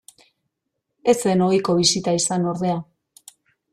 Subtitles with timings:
[1.13, 2.81] Ez zen ohiko bisita izan ordea.